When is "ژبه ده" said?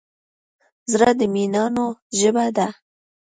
2.19-2.67